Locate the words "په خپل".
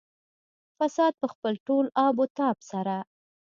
1.21-1.53